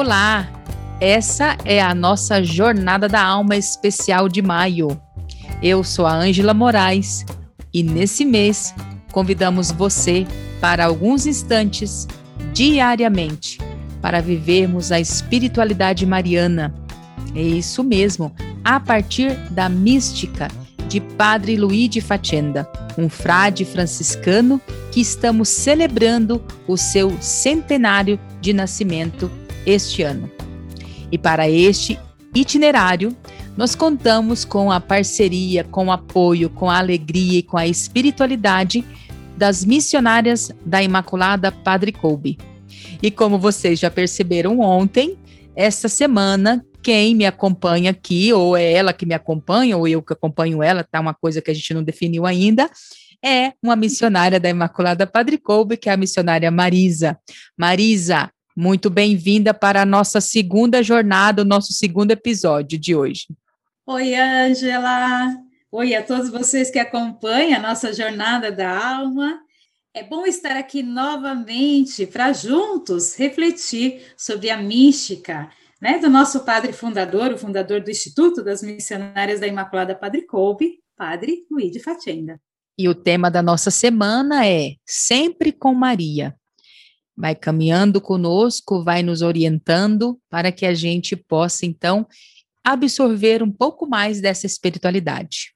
Olá! 0.00 0.48
Essa 0.98 1.58
é 1.62 1.78
a 1.78 1.94
nossa 1.94 2.42
Jornada 2.42 3.06
da 3.06 3.22
Alma 3.22 3.54
especial 3.54 4.30
de 4.30 4.40
maio. 4.40 4.98
Eu 5.62 5.84
sou 5.84 6.06
a 6.06 6.14
Ângela 6.14 6.54
Moraes 6.54 7.26
e 7.70 7.82
nesse 7.82 8.24
mês 8.24 8.74
convidamos 9.12 9.70
você 9.70 10.26
para 10.58 10.86
alguns 10.86 11.26
instantes 11.26 12.08
diariamente 12.54 13.58
para 14.00 14.22
vivermos 14.22 14.90
a 14.90 14.98
espiritualidade 14.98 16.06
mariana. 16.06 16.74
É 17.34 17.42
isso 17.42 17.84
mesmo, 17.84 18.34
a 18.64 18.80
partir 18.80 19.36
da 19.50 19.68
mística 19.68 20.48
de 20.88 20.98
Padre 20.98 21.56
Luiz 21.56 21.90
de 21.90 22.00
Facenda, 22.00 22.66
um 22.96 23.10
frade 23.10 23.66
franciscano 23.66 24.58
que 24.90 25.02
estamos 25.02 25.50
celebrando 25.50 26.42
o 26.66 26.78
seu 26.78 27.14
centenário 27.20 28.18
de 28.40 28.54
nascimento 28.54 29.30
este 29.66 30.02
ano. 30.02 30.30
E 31.10 31.18
para 31.18 31.48
este 31.48 31.98
itinerário, 32.34 33.16
nós 33.56 33.74
contamos 33.74 34.44
com 34.44 34.70
a 34.70 34.80
parceria, 34.80 35.64
com 35.64 35.86
o 35.86 35.92
apoio, 35.92 36.48
com 36.48 36.70
a 36.70 36.78
alegria 36.78 37.40
e 37.40 37.42
com 37.42 37.56
a 37.56 37.66
espiritualidade 37.66 38.84
das 39.36 39.64
missionárias 39.64 40.50
da 40.64 40.82
Imaculada 40.82 41.50
Padre 41.50 41.92
Colbe. 41.92 42.38
E 43.02 43.10
como 43.10 43.38
vocês 43.38 43.78
já 43.78 43.90
perceberam 43.90 44.60
ontem, 44.60 45.16
esta 45.56 45.88
semana 45.88 46.64
quem 46.82 47.14
me 47.14 47.26
acompanha 47.26 47.90
aqui, 47.90 48.32
ou 48.32 48.56
é 48.56 48.72
ela 48.72 48.92
que 48.92 49.04
me 49.04 49.14
acompanha, 49.14 49.76
ou 49.76 49.86
eu 49.86 50.02
que 50.02 50.12
acompanho 50.12 50.62
ela, 50.62 50.82
tá 50.82 51.00
uma 51.00 51.14
coisa 51.14 51.42
que 51.42 51.50
a 51.50 51.54
gente 51.54 51.74
não 51.74 51.82
definiu 51.82 52.24
ainda, 52.24 52.70
é 53.22 53.52
uma 53.62 53.76
missionária 53.76 54.40
da 54.40 54.48
Imaculada 54.48 55.06
Padre 55.06 55.36
Colbe, 55.36 55.76
que 55.76 55.90
é 55.90 55.92
a 55.92 55.96
missionária 55.96 56.50
Marisa. 56.50 57.18
Marisa, 57.56 58.30
muito 58.60 58.90
bem-vinda 58.90 59.54
para 59.54 59.80
a 59.80 59.86
nossa 59.86 60.20
segunda 60.20 60.82
jornada, 60.82 61.40
o 61.40 61.46
nosso 61.46 61.72
segundo 61.72 62.10
episódio 62.10 62.78
de 62.78 62.94
hoje. 62.94 63.26
Oi, 63.86 64.14
Ângela. 64.14 65.34
Oi 65.72 65.94
a 65.94 66.02
todos 66.02 66.28
vocês 66.28 66.70
que 66.70 66.78
acompanham 66.78 67.58
a 67.58 67.62
nossa 67.62 67.90
jornada 67.94 68.52
da 68.52 68.96
alma. 68.98 69.40
É 69.94 70.04
bom 70.04 70.26
estar 70.26 70.58
aqui 70.58 70.82
novamente 70.82 72.06
para 72.06 72.34
juntos 72.34 73.16
refletir 73.16 74.02
sobre 74.14 74.50
a 74.50 74.58
mística 74.58 75.48
né, 75.80 75.98
do 75.98 76.10
nosso 76.10 76.44
padre 76.44 76.74
fundador, 76.74 77.32
o 77.32 77.38
fundador 77.38 77.80
do 77.80 77.90
Instituto 77.90 78.44
das 78.44 78.62
Missionárias 78.62 79.40
da 79.40 79.46
Imaculada 79.46 79.94
Padre 79.94 80.26
Colbe, 80.26 80.80
Padre 80.94 81.46
Luiz 81.50 81.72
de 81.72 81.80
Fatenda. 81.80 82.38
E 82.76 82.90
o 82.90 82.94
tema 82.94 83.30
da 83.30 83.40
nossa 83.40 83.70
semana 83.70 84.46
é 84.46 84.74
Sempre 84.84 85.50
com 85.50 85.72
Maria. 85.72 86.36
Vai 87.20 87.34
caminhando 87.34 88.00
conosco, 88.00 88.82
vai 88.82 89.02
nos 89.02 89.20
orientando 89.20 90.18
para 90.30 90.50
que 90.50 90.64
a 90.64 90.72
gente 90.72 91.14
possa, 91.14 91.66
então, 91.66 92.06
absorver 92.64 93.42
um 93.42 93.52
pouco 93.52 93.86
mais 93.86 94.22
dessa 94.22 94.46
espiritualidade. 94.46 95.52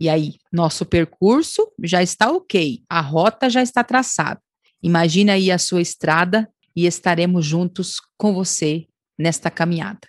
E 0.00 0.08
aí, 0.08 0.36
nosso 0.50 0.86
percurso 0.86 1.70
já 1.84 2.02
está 2.02 2.30
ok, 2.30 2.82
a 2.88 3.02
rota 3.02 3.50
já 3.50 3.62
está 3.62 3.84
traçada. 3.84 4.40
Imagina 4.82 5.34
aí 5.34 5.50
a 5.50 5.58
sua 5.58 5.82
estrada 5.82 6.48
e 6.74 6.86
estaremos 6.86 7.44
juntos 7.44 7.96
com 8.16 8.32
você 8.32 8.86
nesta 9.18 9.50
caminhada. 9.50 10.08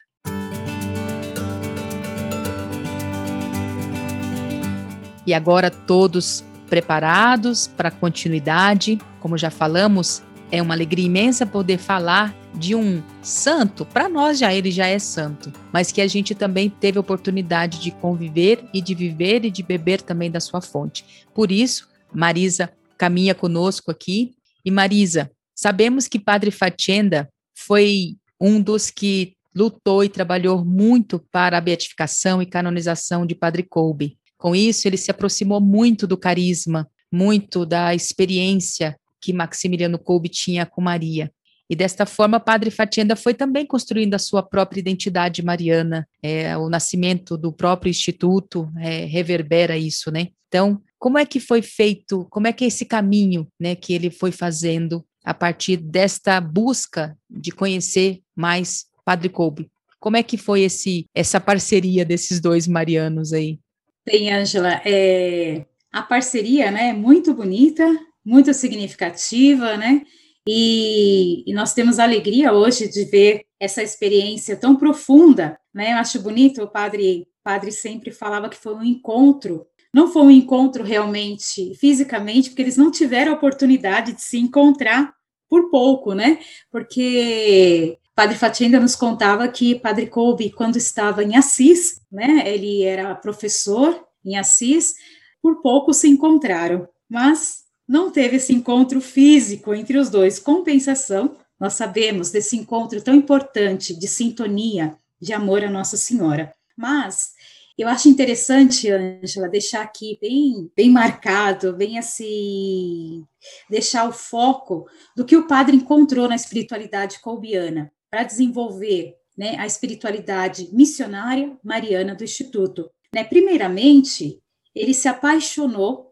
E 5.25 5.33
agora 5.33 5.69
todos 5.69 6.45
preparados 6.69 7.67
para 7.67 7.89
a 7.89 7.91
continuidade, 7.91 8.97
como 9.19 9.38
já 9.38 9.49
falamos, 9.49 10.23
é 10.52 10.62
uma 10.62 10.73
alegria 10.73 11.06
imensa 11.06 11.45
poder 11.45 11.78
falar 11.78 12.36
de 12.56 12.73
um 12.73 13.04
santo, 13.21 13.86
para 13.86 14.10
nós 14.10 14.39
já 14.39 14.54
ele 14.54 14.71
já 14.71 14.88
é 14.88 14.98
santo, 14.98 15.52
mas 15.71 15.92
que 15.92 16.02
a 16.02 16.08
gente 16.08 16.33
também 16.33 16.70
teve 16.70 16.98
a 16.98 17.02
oportunidade 17.02 17.80
de 17.80 17.92
conviver 17.92 18.64
e 18.73 18.82
de 18.82 18.95
viver 18.95 19.45
e 19.45 19.52
de 19.52 19.61
beber 19.61 20.02
também 20.02 20.32
da 20.32 20.39
sua 20.39 20.61
fonte. 20.61 21.05
Por 21.33 21.52
isso, 21.52 21.88
Marisa 22.14 22.71
caminha 22.98 23.36
conosco 23.36 23.92
aqui. 23.92 24.33
E 24.66 24.71
Marisa, 24.71 25.32
sabemos 25.55 26.08
que 26.08 26.20
Padre 26.20 26.52
Fatenda 26.52 27.30
foi 27.55 28.16
um 28.42 28.61
dos 28.61 28.89
que 28.89 29.33
lutou 29.55 30.04
e 30.04 30.10
trabalhou 30.10 30.64
muito 30.64 31.20
para 31.32 31.58
a 31.58 31.61
beatificação 31.61 32.42
e 32.42 32.45
canonização 32.45 33.26
de 33.26 33.36
Padre 33.36 33.64
Kolbe. 33.64 34.17
Com 34.38 34.55
isso, 34.55 34.88
ele 34.88 34.98
se 34.98 35.10
aproximou 35.10 35.60
muito 35.60 36.05
do 36.05 36.17
carisma, 36.17 36.88
muito 37.11 37.66
da 37.66 37.95
experiência 37.95 38.95
que 39.22 39.33
Maximiliano 39.33 40.00
Kolbe 40.00 40.30
tinha 40.30 40.66
com 40.66 40.82
Maria. 40.82 41.32
E 41.70 41.76
desta 41.76 42.05
forma, 42.05 42.39
Padre 42.39 42.72
Fatienda 42.72 43.16
foi 43.16 43.33
também 43.33 43.66
construindo 43.66 44.14
a 44.14 44.20
sua 44.20 44.42
própria 44.42 44.80
identidade 44.80 45.44
mariana. 45.44 46.08
É, 46.23 46.58
o 46.58 46.70
nascimento 46.70 47.38
do 47.38 47.52
próprio 47.52 47.89
instituto 47.89 48.72
é, 48.80 49.06
reverbera 49.06 49.77
isso, 49.77 50.10
né? 50.10 50.30
Então, 50.48 50.82
como 50.98 51.17
é 51.17 51.26
que 51.26 51.39
foi 51.39 51.61
feito? 51.61 52.26
Como 52.30 52.48
é 52.48 52.54
que 52.54 52.64
é 52.64 52.67
esse 52.67 52.86
caminho, 52.86 53.48
né, 53.60 53.76
que 53.76 53.94
ele 53.94 54.10
foi 54.10 54.32
fazendo 54.32 55.06
a 55.27 55.33
partir 55.33 55.76
desta 55.76 56.39
busca 56.39 57.17
de 57.30 57.52
conhecer 57.52 58.22
mais 58.33 58.86
Padre 59.04 59.27
Kolbe. 59.27 59.70
Como 60.00 60.16
é 60.16 60.23
que 60.23 60.38
foi 60.38 60.61
esse 60.61 61.06
essa 61.14 61.38
parceria 61.38 62.06
desses 62.06 62.39
dois 62.39 62.66
marianos 62.66 63.33
aí? 63.33 63.60
Bem, 64.06 64.32
Ângela, 64.32 64.82
é, 64.86 65.66
a 65.92 66.02
parceria 66.02 66.72
né, 66.72 66.89
é 66.89 66.94
muito 66.94 67.33
bonita, 67.33 67.86
muito 68.27 68.54
significativa, 68.54 69.77
né? 69.77 70.02
E, 70.45 71.49
e, 71.49 71.54
nós 71.54 71.73
temos 71.73 71.98
a 71.98 72.04
alegria 72.04 72.52
hoje 72.52 72.89
de 72.89 73.05
ver 73.05 73.45
essa 73.58 73.82
experiência 73.82 74.58
tão 74.58 74.76
profunda, 74.76 75.58
né? 75.73 75.93
Eu 75.93 75.98
acho 75.98 76.21
bonito, 76.21 76.61
o 76.61 76.67
padre, 76.67 77.26
padre 77.42 77.71
sempre 77.71 78.11
falava 78.11 78.49
que 78.49 78.58
foi 78.58 78.76
um 78.76 78.83
encontro, 78.83 79.65
não 79.93 80.11
foi 80.11 80.23
um 80.23 80.32
encontro 80.32 80.83
realmente 80.83 81.73
fisicamente, 81.76 82.49
porque 82.49 82.61
eles 82.61 82.76
não 82.76 82.92
tiveram 82.92 83.32
a 83.32 83.36
oportunidade 83.36 84.11
de 84.11 84.21
se 84.21 84.38
encontrar 84.38 85.14
por 85.49 85.70
pouco, 85.70 86.14
né? 86.14 86.39
Porque 86.70 87.98
Padre 88.14 88.36
Fatinda 88.36 88.77
nos 88.77 88.95
contava 88.95 89.48
que 89.48 89.80
Padre 89.80 90.08
Kolbe, 90.08 90.52
quando 90.52 90.76
estava 90.76 91.23
em 91.23 91.38
Assis, 91.38 92.02
né? 92.11 92.44
Ele 92.45 92.83
era 92.83 93.15
professor 93.15 94.05
em 94.26 94.38
Assis, 94.38 94.95
por 95.42 95.61
pouco 95.61 95.94
se 95.94 96.09
encontraram, 96.09 96.89
mas 97.09 97.67
não 97.87 98.11
teve 98.11 98.36
esse 98.36 98.53
encontro 98.53 98.99
físico 98.99 99.73
entre 99.73 99.98
os 99.98 100.09
dois. 100.09 100.39
Compensação, 100.39 101.37
nós 101.59 101.73
sabemos 101.73 102.30
desse 102.30 102.58
encontro 102.58 103.02
tão 103.02 103.15
importante 103.15 103.98
de 103.98 104.08
sintonia, 104.08 104.95
de 105.20 105.33
amor 105.33 105.64
a 105.64 105.70
Nossa 105.70 105.95
Senhora. 105.95 106.53
Mas 106.76 107.31
eu 107.77 107.87
acho 107.87 108.09
interessante, 108.09 108.89
Ângela, 108.92 109.47
deixar 109.47 109.81
aqui 109.81 110.17
bem, 110.20 110.70
bem 110.76 110.89
marcado, 110.89 111.73
bem 111.73 111.97
assim, 111.97 113.23
deixar 113.70 114.09
o 114.09 114.14
foco 114.14 114.87
do 115.15 115.23
que 115.23 115.37
o 115.37 115.47
padre 115.47 115.77
encontrou 115.77 116.27
na 116.27 116.36
espiritualidade 116.36 117.20
colbiana 117.21 117.92
para 118.09 118.23
desenvolver 118.23 119.15
né, 119.37 119.55
a 119.59 119.67
espiritualidade 119.67 120.70
missionária 120.73 121.55
mariana 121.64 122.15
do 122.15 122.23
Instituto. 122.23 122.89
Né, 123.14 123.23
primeiramente, 123.23 124.39
ele 124.73 124.93
se 124.93 125.08
apaixonou 125.08 126.07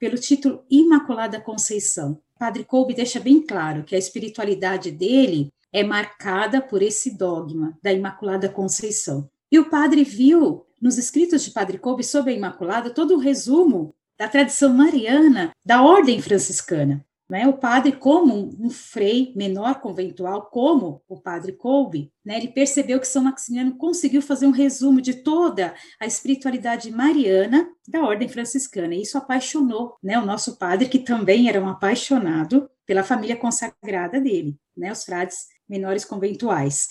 pelo 0.00 0.16
título 0.16 0.64
Imaculada 0.70 1.38
Conceição. 1.38 2.18
Padre 2.38 2.64
Kolbe 2.64 2.94
deixa 2.94 3.20
bem 3.20 3.42
claro 3.42 3.84
que 3.84 3.94
a 3.94 3.98
espiritualidade 3.98 4.90
dele 4.90 5.52
é 5.70 5.84
marcada 5.84 6.60
por 6.62 6.82
esse 6.82 7.16
dogma 7.16 7.78
da 7.82 7.92
Imaculada 7.92 8.48
Conceição. 8.48 9.28
E 9.52 9.58
o 9.58 9.68
padre 9.68 10.02
viu 10.02 10.64
nos 10.80 10.96
escritos 10.96 11.42
de 11.42 11.50
Padre 11.50 11.76
Kolbe 11.76 12.02
sobre 12.02 12.32
a 12.32 12.36
Imaculada 12.36 12.88
todo 12.88 13.14
o 13.14 13.18
resumo 13.18 13.94
da 14.18 14.26
tradição 14.26 14.72
mariana 14.72 15.50
da 15.62 15.82
ordem 15.82 16.20
franciscana. 16.22 17.04
Né? 17.30 17.46
O 17.46 17.52
padre, 17.52 17.92
como 17.92 18.56
um, 18.60 18.68
frei 18.68 19.32
menor 19.36 19.80
conventual, 19.80 20.50
como 20.50 21.00
o 21.08 21.20
padre 21.20 21.52
Kolbe, 21.52 22.12
né? 22.24 22.36
ele 22.36 22.48
percebeu 22.48 22.98
que 22.98 23.06
São 23.06 23.22
Maximiano 23.22 23.76
conseguiu 23.76 24.20
fazer 24.20 24.48
um 24.48 24.50
resumo 24.50 25.00
de 25.00 25.14
toda 25.14 25.72
a 26.00 26.06
espiritualidade 26.06 26.90
mariana 26.90 27.70
da 27.86 28.02
ordem 28.02 28.28
franciscana. 28.28 28.96
E 28.96 29.02
isso 29.02 29.16
apaixonou 29.16 29.96
né? 30.02 30.18
o 30.18 30.26
nosso 30.26 30.58
padre, 30.58 30.88
que 30.88 30.98
também 30.98 31.48
era 31.48 31.62
um 31.62 31.68
apaixonado 31.68 32.68
pela 32.84 33.04
família 33.04 33.36
consagrada 33.36 34.20
dele, 34.20 34.58
né? 34.76 34.90
os 34.90 35.04
frades 35.04 35.46
menores 35.68 36.04
conventuais. 36.04 36.88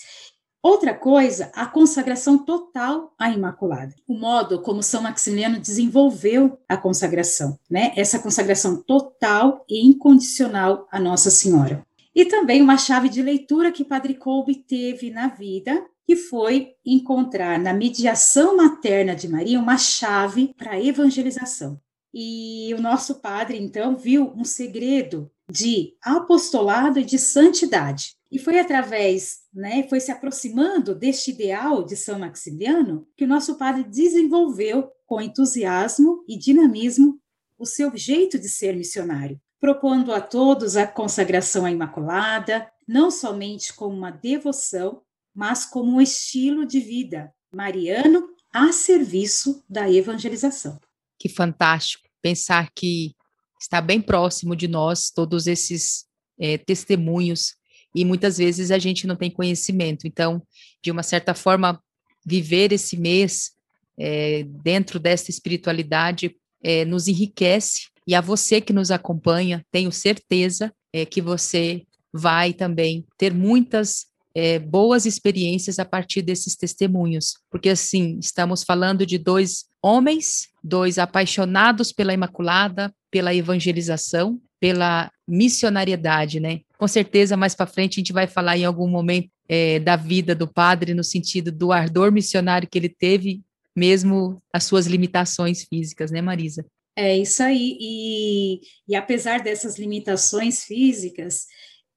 Outra 0.62 0.92
coisa, 0.92 1.50
a 1.54 1.64
consagração 1.64 2.36
total 2.36 3.14
à 3.18 3.30
Imaculada. 3.30 3.94
O 4.06 4.12
modo 4.12 4.60
como 4.60 4.82
São 4.82 5.00
Maximiliano 5.00 5.58
desenvolveu 5.58 6.58
a 6.68 6.76
consagração, 6.76 7.58
né? 7.68 7.92
Essa 7.96 8.18
consagração 8.18 8.76
total 8.76 9.64
e 9.66 9.86
incondicional 9.86 10.86
à 10.92 11.00
Nossa 11.00 11.30
Senhora. 11.30 11.82
E 12.14 12.26
também 12.26 12.60
uma 12.60 12.76
chave 12.76 13.08
de 13.08 13.22
leitura 13.22 13.72
que 13.72 13.84
Padre 13.84 14.14
Kolbe 14.14 14.54
teve 14.54 15.10
na 15.10 15.28
vida, 15.28 15.82
que 16.06 16.14
foi 16.14 16.74
encontrar 16.84 17.58
na 17.58 17.72
mediação 17.72 18.54
materna 18.56 19.14
de 19.14 19.28
Maria 19.28 19.58
uma 19.58 19.78
chave 19.78 20.52
para 20.58 20.72
a 20.72 20.84
evangelização. 20.84 21.80
E 22.12 22.74
o 22.76 22.82
nosso 22.82 23.20
padre, 23.20 23.56
então, 23.56 23.96
viu 23.96 24.30
um 24.36 24.44
segredo 24.44 25.30
de 25.50 25.94
apostolado 26.02 26.98
e 26.98 27.04
de 27.04 27.18
santidade 27.18 28.19
E 28.30 28.38
foi 28.38 28.60
através, 28.60 29.40
né, 29.52 29.86
foi 29.88 29.98
se 29.98 30.12
aproximando 30.12 30.94
deste 30.94 31.32
ideal 31.32 31.84
de 31.84 31.96
São 31.96 32.18
Maximiliano 32.18 33.06
que 33.16 33.24
o 33.24 33.28
nosso 33.28 33.56
padre 33.56 33.82
desenvolveu 33.82 34.90
com 35.04 35.20
entusiasmo 35.20 36.24
e 36.28 36.38
dinamismo 36.38 37.20
o 37.58 37.66
seu 37.66 37.94
jeito 37.96 38.38
de 38.38 38.48
ser 38.48 38.76
missionário, 38.76 39.40
propondo 39.60 40.14
a 40.14 40.20
todos 40.20 40.76
a 40.76 40.86
consagração 40.86 41.64
à 41.64 41.70
Imaculada, 41.70 42.70
não 42.86 43.10
somente 43.10 43.74
como 43.74 43.96
uma 43.96 44.10
devoção, 44.10 45.02
mas 45.34 45.66
como 45.66 45.96
um 45.96 46.00
estilo 46.00 46.64
de 46.64 46.80
vida 46.80 47.34
mariano 47.52 48.28
a 48.52 48.72
serviço 48.72 49.64
da 49.68 49.90
evangelização. 49.90 50.80
Que 51.18 51.28
fantástico 51.28 52.08
pensar 52.22 52.70
que 52.74 53.14
está 53.60 53.80
bem 53.80 54.00
próximo 54.00 54.56
de 54.56 54.68
nós 54.68 55.10
todos 55.10 55.46
esses 55.46 56.06
é, 56.38 56.56
testemunhos 56.56 57.56
e 57.94 58.04
muitas 58.04 58.38
vezes 58.38 58.70
a 58.70 58.78
gente 58.78 59.06
não 59.06 59.16
tem 59.16 59.30
conhecimento. 59.30 60.06
Então, 60.06 60.42
de 60.82 60.90
uma 60.90 61.02
certa 61.02 61.34
forma, 61.34 61.82
viver 62.24 62.72
esse 62.72 62.96
mês 62.96 63.52
é, 63.98 64.44
dentro 64.62 64.98
dessa 64.98 65.30
espiritualidade 65.30 66.36
é, 66.62 66.84
nos 66.84 67.08
enriquece. 67.08 67.88
E 68.06 68.14
a 68.14 68.20
você 68.20 68.60
que 68.60 68.72
nos 68.72 68.90
acompanha, 68.90 69.64
tenho 69.70 69.92
certeza 69.92 70.72
é, 70.92 71.04
que 71.04 71.20
você 71.20 71.82
vai 72.12 72.52
também 72.52 73.06
ter 73.16 73.32
muitas 73.32 74.06
é, 74.34 74.58
boas 74.58 75.06
experiências 75.06 75.78
a 75.78 75.84
partir 75.84 76.22
desses 76.22 76.56
testemunhos, 76.56 77.34
porque 77.50 77.68
assim 77.68 78.18
estamos 78.20 78.62
falando 78.62 79.04
de 79.04 79.18
dois 79.18 79.66
homens, 79.82 80.48
dois 80.62 80.98
apaixonados 80.98 81.92
pela 81.92 82.14
Imaculada, 82.14 82.94
pela 83.10 83.34
evangelização, 83.34 84.40
pela 84.60 85.10
missionariedade, 85.30 86.40
né? 86.40 86.60
Com 86.76 86.88
certeza 86.88 87.36
mais 87.36 87.54
para 87.54 87.66
frente 87.66 87.94
a 87.94 88.00
gente 88.00 88.12
vai 88.12 88.26
falar 88.26 88.58
em 88.58 88.64
algum 88.64 88.88
momento 88.88 89.30
é, 89.48 89.78
da 89.78 89.96
vida 89.96 90.34
do 90.34 90.46
padre 90.46 90.92
no 90.92 91.04
sentido 91.04 91.52
do 91.52 91.72
ardor 91.72 92.10
missionário 92.10 92.68
que 92.68 92.78
ele 92.78 92.88
teve, 92.88 93.42
mesmo 93.76 94.42
as 94.52 94.64
suas 94.64 94.86
limitações 94.86 95.64
físicas, 95.64 96.10
né, 96.10 96.20
Marisa? 96.20 96.66
É 96.96 97.16
isso 97.16 97.42
aí. 97.42 97.78
E, 97.80 98.60
e 98.88 98.96
apesar 98.96 99.40
dessas 99.40 99.78
limitações 99.78 100.64
físicas, 100.64 101.46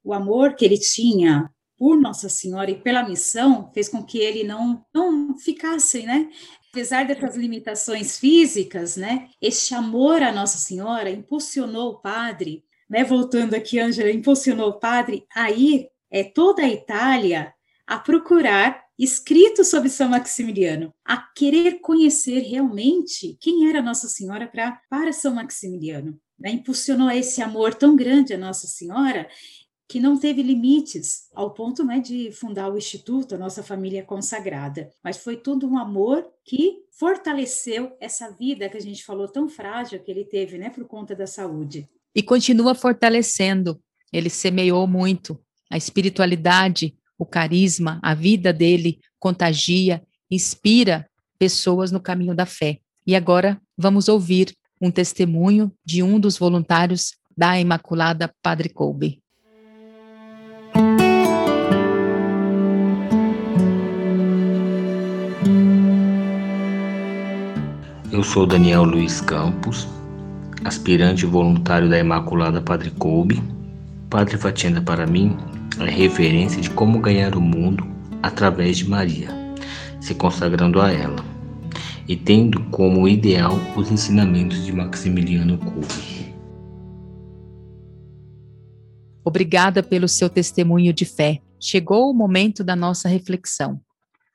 o 0.04 0.14
amor 0.14 0.56
que 0.56 0.64
ele 0.64 0.78
tinha 0.78 1.50
por 1.78 2.00
Nossa 2.00 2.30
Senhora 2.30 2.72
e 2.72 2.80
pela 2.80 3.08
missão 3.08 3.72
fez 3.74 3.90
com 3.90 4.04
que 4.04 4.20
ele 4.20 4.44
não, 4.44 4.86
não 4.94 5.38
ficasse, 5.38 6.04
né? 6.04 6.30
Apesar 6.72 7.06
dessas 7.06 7.36
limitações 7.36 8.18
físicas, 8.18 8.96
né? 8.96 9.30
Este 9.42 9.74
amor 9.74 10.22
a 10.22 10.32
Nossa 10.32 10.58
Senhora 10.58 11.10
impulsionou 11.10 11.92
o 11.92 12.00
padre, 12.00 12.64
né? 12.94 13.04
Voltando 13.04 13.56
aqui, 13.56 13.80
Ângela, 13.80 14.12
impulsionou 14.12 14.70
o 14.70 14.80
padre 14.80 15.26
a 15.36 15.50
ir 15.50 15.90
é, 16.12 16.24
toda 16.24 16.62
a 16.62 16.70
Itália 16.70 17.52
a 17.88 17.98
procurar 17.98 18.84
escrito 19.00 19.66
sobre 19.66 19.90
São 19.90 20.10
Maximiliano, 20.10 20.94
a 21.04 21.18
querer 21.18 21.80
conhecer 21.80 22.42
realmente 22.42 23.36
quem 23.42 23.68
era 23.68 23.82
Nossa 23.82 24.08
Senhora 24.08 24.48
pra, 24.48 24.80
para 24.92 25.12
São 25.12 25.34
Maximiliano. 25.34 26.20
Né? 26.40 26.52
Impulsionou 26.52 27.10
esse 27.10 27.42
amor 27.42 27.74
tão 27.74 27.96
grande 27.96 28.32
a 28.32 28.38
Nossa 28.38 28.68
Senhora 28.68 29.28
que 29.90 30.00
não 30.00 30.16
teve 30.16 30.44
limites 30.44 31.30
ao 31.34 31.52
ponto 31.52 31.84
né, 31.84 32.00
de 32.00 32.32
fundar 32.32 32.72
o 32.72 32.78
Instituto, 32.78 33.34
a 33.34 33.40
nossa 33.40 33.64
família 33.64 34.04
consagrada, 34.04 34.92
mas 35.04 35.18
foi 35.18 35.36
tudo 35.36 35.68
um 35.68 35.80
amor 35.80 36.28
que 36.46 36.78
fortaleceu 36.92 37.98
essa 38.00 38.30
vida 38.30 38.70
que 38.70 38.78
a 38.78 38.82
gente 38.82 39.04
falou 39.04 39.28
tão 39.28 39.50
frágil 39.50 40.00
que 40.00 40.12
ele 40.12 40.26
teve, 40.26 40.60
né, 40.60 40.70
por 40.70 40.86
conta 40.86 41.16
da 41.16 41.28
saúde. 41.28 41.90
E 42.16 42.22
continua 42.22 42.76
fortalecendo. 42.76 43.82
Ele 44.12 44.30
semeou 44.30 44.88
muito 44.88 45.40
a 45.70 45.78
espiritualidade, 45.78 46.96
o 47.18 47.26
carisma, 47.26 48.00
a 48.04 48.14
vida 48.14 48.54
dele 48.54 49.00
contagia, 49.20 50.04
inspira 50.30 51.10
pessoas 51.40 51.92
no 51.92 52.00
caminho 52.00 52.36
da 52.36 52.46
fé. 52.46 52.80
E 53.08 53.16
agora 53.16 53.60
vamos 53.78 54.08
ouvir 54.08 54.56
um 54.80 54.92
testemunho 54.92 55.72
de 55.84 56.04
um 56.04 56.20
dos 56.20 56.38
voluntários 56.38 57.14
da 57.36 57.60
Imaculada 57.60 58.34
Padre 58.42 58.70
Colbe. 58.70 59.22
Eu 68.12 68.24
sou 68.24 68.46
Daniel 68.46 68.84
Luiz 68.84 69.22
Campos, 69.22 69.88
aspirante 70.64 71.26
voluntário 71.26 71.90
da 71.90 72.00
Imaculada 72.00 72.62
Padre 72.62 72.92
Coube. 72.92 73.42
Padre 74.10 74.38
Fatienda 74.38 74.82
para 74.82 75.06
mim 75.06 75.36
é 75.80 75.90
referência 75.90 76.62
de 76.62 76.70
como 76.70 77.00
ganhar 77.00 77.36
o 77.36 77.42
mundo 77.42 77.86
através 78.22 78.78
de 78.78 78.88
Maria, 78.88 79.30
se 80.00 80.16
consagrando 80.16 80.80
a 80.80 80.92
ela 80.92 81.34
e 82.08 82.16
tendo 82.16 82.62
como 82.66 83.08
ideal 83.08 83.54
os 83.76 83.92
ensinamentos 83.92 84.66
de 84.66 84.74
Maximiliano 84.74 85.58
Kolbe. 85.58 86.34
Obrigada 89.26 89.82
pelo 89.82 90.08
seu 90.08 90.30
testemunho 90.30 90.94
de 90.94 91.06
fé. 91.06 91.40
Chegou 91.60 92.10
o 92.10 92.14
momento 92.14 92.64
da 92.64 92.76
nossa 92.76 93.08
reflexão. 93.08 93.80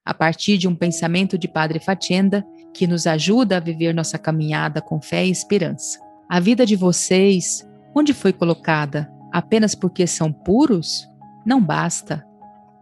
A 0.02 0.14
partir 0.14 0.56
de 0.56 0.66
um 0.66 0.74
pensamento 0.74 1.36
de 1.36 1.46
Padre 1.46 1.78
Fatienda, 1.78 2.42
que 2.72 2.86
nos 2.86 3.06
ajuda 3.06 3.58
a 3.58 3.60
viver 3.60 3.92
nossa 3.92 4.18
caminhada 4.18 4.80
com 4.80 5.00
fé 5.00 5.26
e 5.26 5.30
esperança. 5.30 6.07
A 6.28 6.40
vida 6.40 6.66
de 6.66 6.76
vocês, 6.76 7.66
onde 7.94 8.12
foi 8.12 8.34
colocada? 8.34 9.10
Apenas 9.32 9.74
porque 9.74 10.06
são 10.06 10.30
puros? 10.30 11.08
Não 11.46 11.58
basta. 11.58 12.22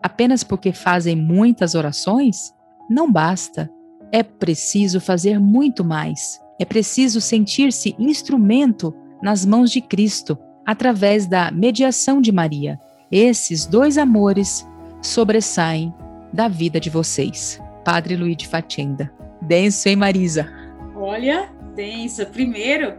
Apenas 0.02 0.42
porque 0.42 0.72
fazem 0.72 1.14
muitas 1.14 1.76
orações? 1.76 2.52
Não 2.90 3.10
basta. 3.10 3.70
É 4.10 4.24
preciso 4.24 5.00
fazer 5.00 5.38
muito 5.38 5.84
mais. 5.84 6.40
É 6.58 6.64
preciso 6.64 7.20
sentir-se 7.20 7.94
instrumento 8.00 8.92
nas 9.22 9.46
mãos 9.46 9.70
de 9.70 9.80
Cristo, 9.80 10.36
através 10.66 11.26
da 11.26 11.52
mediação 11.52 12.20
de 12.20 12.32
Maria. 12.32 12.80
Esses 13.12 13.64
dois 13.64 13.96
amores 13.96 14.66
sobressaem 15.00 15.94
da 16.32 16.48
vida 16.48 16.80
de 16.80 16.90
vocês. 16.90 17.62
Padre 17.84 18.16
Luiz 18.16 18.36
de 18.36 18.48
Fatenda. 18.48 19.12
Denso, 19.40 19.88
hein, 19.88 19.94
Marisa? 19.94 20.48
Olha, 20.96 21.48
denso. 21.76 22.26
Primeiro, 22.26 22.94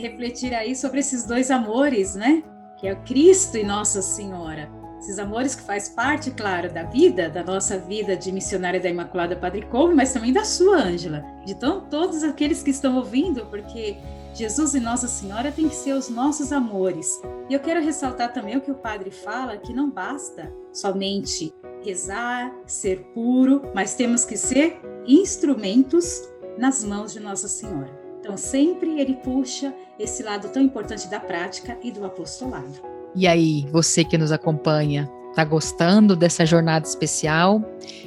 refletir 0.00 0.54
aí 0.54 0.74
sobre 0.74 1.00
esses 1.00 1.24
dois 1.24 1.50
amores, 1.50 2.14
né? 2.14 2.42
Que 2.78 2.88
é 2.88 2.92
o 2.92 3.02
Cristo 3.02 3.56
e 3.56 3.64
Nossa 3.64 4.02
Senhora. 4.02 4.68
Esses 4.98 5.18
amores 5.18 5.54
que 5.54 5.62
faz 5.62 5.88
parte, 5.88 6.30
claro, 6.30 6.70
da 6.70 6.82
vida, 6.82 7.30
da 7.30 7.42
nossa 7.42 7.78
vida 7.78 8.14
de 8.14 8.30
missionária 8.30 8.78
da 8.78 8.88
Imaculada 8.88 9.34
Padre 9.34 9.62
Couve, 9.62 9.94
mas 9.94 10.12
também 10.12 10.32
da 10.32 10.44
sua, 10.44 10.76
Ângela. 10.76 11.24
De 11.46 11.54
tão, 11.54 11.80
todos 11.88 12.22
aqueles 12.22 12.62
que 12.62 12.70
estão 12.70 12.96
ouvindo, 12.96 13.46
porque 13.46 13.96
Jesus 14.34 14.74
e 14.74 14.80
Nossa 14.80 15.08
Senhora 15.08 15.50
têm 15.50 15.68
que 15.68 15.74
ser 15.74 15.92
os 15.92 16.08
nossos 16.08 16.52
amores. 16.52 17.20
E 17.48 17.54
eu 17.54 17.60
quero 17.60 17.82
ressaltar 17.82 18.32
também 18.32 18.56
o 18.56 18.60
que 18.60 18.70
o 18.70 18.76
padre 18.76 19.10
fala, 19.10 19.56
que 19.56 19.72
não 19.72 19.90
basta 19.90 20.52
somente 20.72 21.54
rezar, 21.82 22.54
ser 22.66 23.00
puro, 23.14 23.62
mas 23.74 23.94
temos 23.94 24.24
que 24.24 24.36
ser 24.36 24.80
instrumentos 25.06 26.22
nas 26.58 26.84
mãos 26.84 27.12
de 27.12 27.20
Nossa 27.20 27.48
Senhora. 27.48 27.99
Então, 28.20 28.36
sempre 28.36 29.00
ele 29.00 29.14
puxa 29.16 29.74
esse 29.98 30.22
lado 30.22 30.48
tão 30.50 30.62
importante 30.62 31.08
da 31.08 31.18
prática 31.18 31.76
e 31.82 31.90
do 31.90 32.04
apostolado. 32.04 32.80
E 33.16 33.26
aí, 33.26 33.66
você 33.72 34.04
que 34.04 34.18
nos 34.18 34.30
acompanha, 34.30 35.10
está 35.30 35.42
gostando 35.42 36.14
dessa 36.14 36.44
jornada 36.44 36.86
especial? 36.86 37.64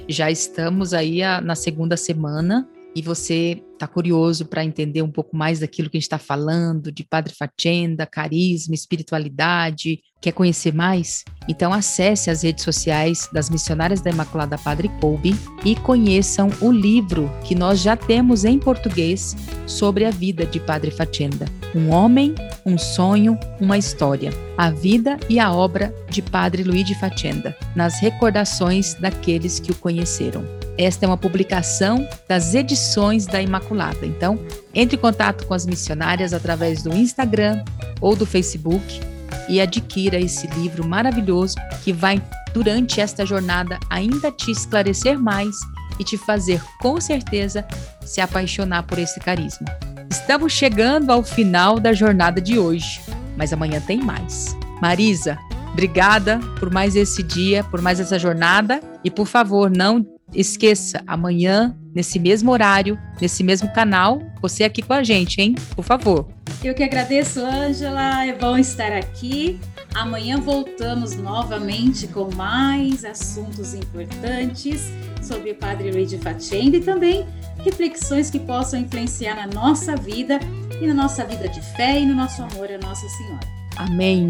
Já 0.08 0.30
estamos 0.30 0.94
aí 0.94 1.22
na 1.44 1.56
segunda 1.56 1.98
semana 1.98 2.70
e 2.96 3.02
você 3.02 3.62
está 3.74 3.88
curioso 3.88 4.46
para 4.46 4.64
entender 4.64 5.02
um 5.02 5.12
pouco 5.12 5.36
mais 5.36 5.60
daquilo 5.60 5.90
que 5.90 5.98
a 5.98 6.00
gente 6.00 6.06
está 6.06 6.18
falando, 6.18 6.92
de 6.92 7.04
Padre 7.04 7.34
Fatenda, 7.36 8.06
carisma, 8.06 8.74
espiritualidade, 8.74 10.00
quer 10.22 10.32
conhecer 10.32 10.74
mais? 10.74 11.26
Então 11.50 11.74
acesse 11.74 12.30
as 12.30 12.44
redes 12.44 12.64
sociais 12.64 13.28
das 13.34 13.50
Missionárias 13.50 14.00
da 14.00 14.10
Imaculada 14.10 14.58
Padre 14.58 14.90
Colby 15.02 15.36
e 15.66 15.76
conheçam 15.76 16.50
o 16.62 16.72
livro 16.72 17.30
que 17.44 17.56
nós 17.56 17.82
já 17.82 17.98
temos 17.98 18.46
em 18.46 18.58
português 18.58 19.36
sobre 19.68 20.06
a 20.06 20.12
vida 20.12 20.46
de 20.46 20.60
Padre 20.60 20.92
Fatenda. 20.92 21.46
Um 21.76 21.90
homem, 21.90 22.34
um 22.66 22.78
sonho, 22.78 23.38
uma 23.60 23.78
história. 23.78 24.32
A 24.58 24.70
vida 24.70 25.18
e 25.28 25.40
a 25.40 25.52
obra 25.52 25.94
de 26.10 26.22
Padre 26.22 26.64
Luiz 26.64 26.86
de 26.86 26.98
Fatenda, 26.98 27.56
nas 27.76 28.00
recordações 28.00 28.94
daqueles 28.94 29.60
que 29.60 29.72
o 29.72 29.76
conheceram. 29.76 30.63
Esta 30.78 31.06
é 31.06 31.08
uma 31.08 31.18
publicação 31.18 32.08
das 32.28 32.56
edições 32.56 33.26
da 33.26 33.42
Imaculada. 33.42 34.06
Então, 34.06 34.40
entre 34.74 34.98
em 34.98 35.00
contato 35.00 35.46
com 35.46 35.54
as 35.54 35.66
missionárias 35.66 36.34
através 36.34 36.82
do 36.82 36.94
Instagram 36.96 37.64
ou 38.02 38.16
do 38.16 38.26
Facebook 38.26 39.00
e 39.48 39.62
adquira 39.62 40.20
esse 40.20 40.48
livro 40.48 40.88
maravilhoso 40.88 41.56
que 41.84 41.94
vai, 41.94 42.22
durante 42.54 43.00
esta 43.00 43.26
jornada, 43.26 43.80
ainda 43.90 44.32
te 44.32 44.50
esclarecer 44.50 45.20
mais 45.20 45.56
e 46.00 46.04
te 46.04 46.18
fazer, 46.18 46.62
com 46.80 47.00
certeza, 47.00 47.66
se 48.04 48.20
apaixonar 48.20 48.84
por 48.84 48.98
esse 48.98 49.20
carisma. 49.20 49.68
Estamos 50.10 50.54
chegando 50.54 51.12
ao 51.12 51.24
final 51.24 51.80
da 51.80 51.94
jornada 51.94 52.42
de 52.42 52.58
hoje, 52.58 53.00
mas 53.38 53.54
amanhã 53.54 53.80
tem 53.80 54.00
mais. 54.00 54.58
Marisa, 54.82 55.38
Obrigada 55.74 56.40
por 56.60 56.72
mais 56.72 56.96
esse 56.96 57.24
dia, 57.24 57.64
por 57.64 57.82
mais 57.82 58.00
essa 58.00 58.20
jornada 58.20 58.80
e 59.04 59.10
por 59.10 59.26
favor, 59.26 59.72
não 59.72 60.06
esqueça, 60.34 61.04
amanhã, 61.06 61.76
nesse 61.94 62.20
mesmo 62.20 62.52
horário, 62.52 62.98
nesse 63.22 63.44
mesmo 63.44 63.72
canal, 63.74 64.22
você 64.42 64.64
aqui 64.64 64.82
com 64.82 64.94
a 64.94 65.04
gente, 65.04 65.42
hein? 65.42 65.56
Por 65.76 65.84
favor. 65.84 66.28
Eu 66.64 66.74
que 66.74 66.84
agradeço, 66.84 67.40
Ângela. 67.46 68.26
É 68.26 68.34
bom 68.34 68.58
estar 68.58 68.92
aqui. 68.92 69.60
Amanhã 69.94 70.40
voltamos 70.40 71.16
novamente 71.16 72.08
com 72.08 72.34
mais 72.34 73.06
assuntos 73.06 73.74
importantes 73.76 74.92
sobre 75.22 75.52
o 75.52 75.56
Padre 75.56 75.92
Luiz 75.92 76.10
de 76.10 76.18
Fatenda 76.18 76.78
e 76.78 76.82
também 76.82 77.28
reflexões 77.64 78.30
que 78.30 78.40
possam 78.40 78.80
influenciar 78.80 79.36
na 79.36 79.48
nossa 79.48 79.96
vida 79.96 80.40
e 80.82 80.88
na 80.88 80.94
nossa 80.94 81.24
vida 81.24 81.48
de 81.48 81.62
fé 81.62 82.00
e 82.00 82.06
no 82.06 82.16
nosso 82.16 82.42
amor 82.42 82.70
a 82.72 82.78
Nossa 82.80 83.08
Senhora. 83.08 83.48
Amém. 83.78 84.30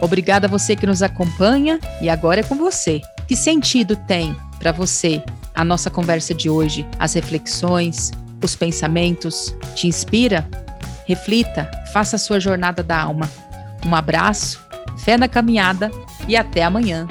Obrigada 0.00 0.46
a 0.46 0.50
você 0.50 0.74
que 0.74 0.86
nos 0.86 1.02
acompanha 1.02 1.78
e 2.00 2.08
agora 2.08 2.40
é 2.40 2.42
com 2.42 2.56
você. 2.56 3.00
Que 3.26 3.36
sentido 3.36 3.96
tem 3.96 4.36
para 4.58 4.72
você 4.72 5.22
a 5.54 5.64
nossa 5.64 5.90
conversa 5.90 6.34
de 6.34 6.50
hoje? 6.50 6.86
As 6.98 7.14
reflexões, 7.14 8.10
os 8.42 8.54
pensamentos? 8.54 9.54
Te 9.74 9.86
inspira? 9.86 10.46
Reflita, 11.06 11.70
faça 11.92 12.16
a 12.16 12.18
sua 12.18 12.38
jornada 12.38 12.82
da 12.82 13.00
alma. 13.00 13.30
Um 13.84 13.94
abraço, 13.94 14.60
fé 14.98 15.16
na 15.16 15.28
caminhada 15.28 15.90
e 16.28 16.36
até 16.36 16.62
amanhã. 16.64 17.06